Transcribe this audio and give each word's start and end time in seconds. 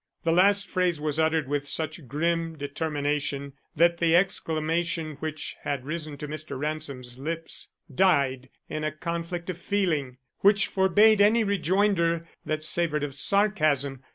The 0.23 0.31
last 0.31 0.67
phrase 0.67 0.99
was 0.99 1.19
uttered 1.19 1.47
with 1.47 1.69
such 1.69 2.07
grim 2.07 2.57
determination 2.57 3.53
that 3.75 3.99
the 3.99 4.15
exclamation 4.15 5.13
which 5.19 5.55
had 5.61 5.85
risen 5.85 6.17
to 6.17 6.27
Mr. 6.27 6.57
Ransom's 6.57 7.19
lips 7.19 7.69
died 7.93 8.49
in 8.67 8.83
a 8.83 8.91
conflict 8.91 9.51
of 9.51 9.59
feeling 9.59 10.17
which 10.39 10.65
forbade 10.65 11.21
any 11.21 11.43
rejoinder 11.43 12.27
that 12.47 12.63
savored 12.63 13.03
of 13.03 13.13
sarcasm. 13.13 14.01